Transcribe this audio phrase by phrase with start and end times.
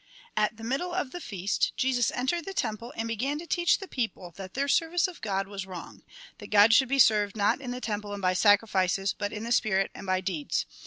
[0.35, 3.87] At the middle of the feast, Jesus entered the temple, and began to teach the
[3.87, 6.01] people that their service of God was wrong;
[6.39, 9.51] that God should be served not in the temple and by sacrifices, but in the
[9.51, 10.65] spirit, and by deeds.